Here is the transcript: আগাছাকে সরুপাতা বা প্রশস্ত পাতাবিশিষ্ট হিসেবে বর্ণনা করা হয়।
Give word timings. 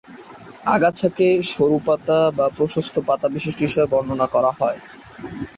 আগাছাকে 0.65 1.27
সরুপাতা 1.51 2.19
বা 2.37 2.45
প্রশস্ত 2.57 2.95
পাতাবিশিষ্ট 3.07 3.59
হিসেবে 3.61 3.87
বর্ণনা 3.93 4.27
করা 4.27 4.51
হয়। 4.59 4.79